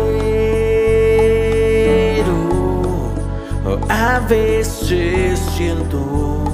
[3.89, 6.45] A veces siento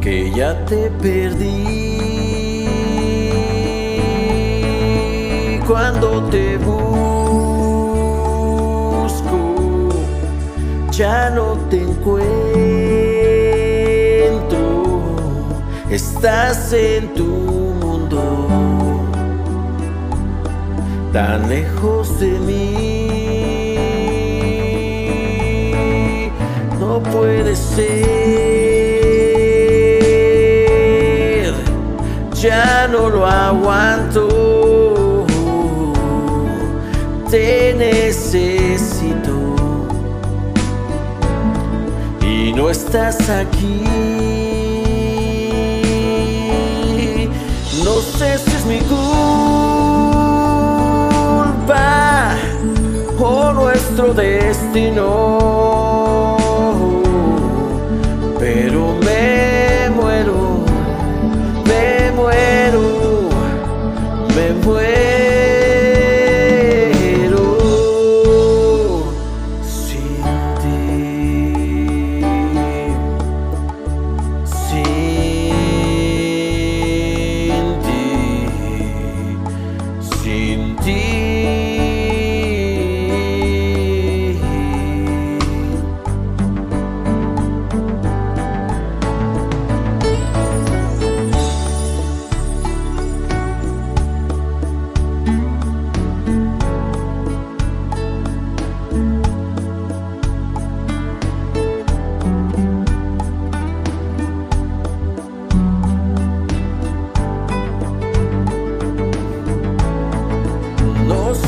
[0.00, 1.96] que ya te perdí
[5.66, 6.76] cuando te busco.
[10.92, 12.55] Ya no te encuentro.
[15.96, 18.22] Estás en tu mundo,
[21.10, 23.08] tan lejos de mí,
[26.78, 27.86] no puede ser,
[32.34, 35.24] ya no lo aguanto,
[37.30, 39.32] te necesito.
[42.20, 44.45] Y no estás aquí.
[48.06, 49.06] Sé si es mi culpa
[53.18, 55.04] o nuestro destino,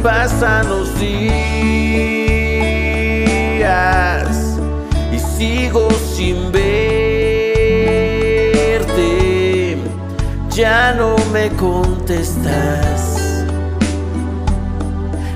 [0.03, 1.49] Pasan los días
[5.11, 6.92] y sigo sin verte.
[10.63, 13.19] Ya no me contestas,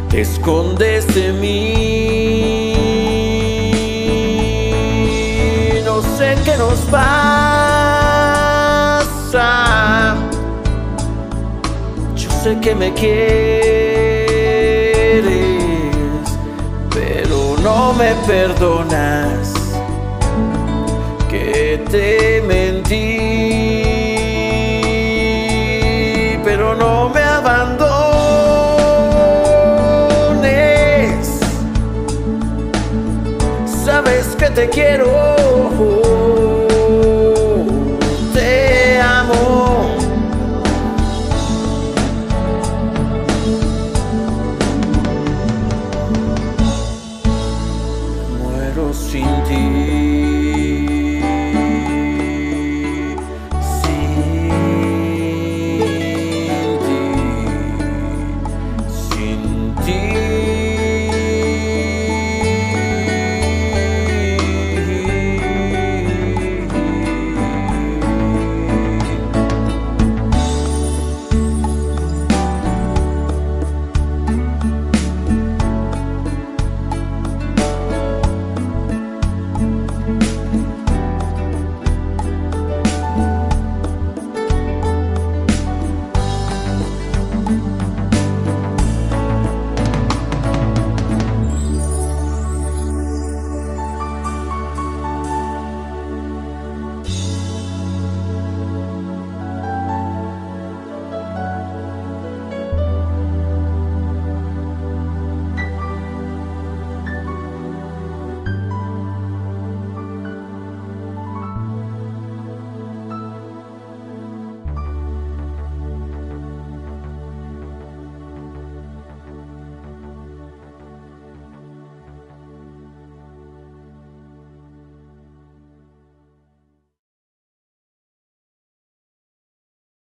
[0.08, 2.72] te escondes de mí.
[5.84, 7.08] No sé qué nos pasa.
[12.14, 13.16] Yo sé que me quieres,
[16.94, 19.54] pero no me perdonas
[21.28, 23.45] que te mentí,
[26.74, 27.86] no me abandones.
[33.84, 35.06] Sabes que te quiero.
[38.34, 39.96] Te amo.
[48.42, 49.75] Muero sin ti.